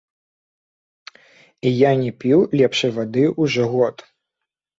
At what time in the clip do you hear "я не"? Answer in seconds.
1.87-2.11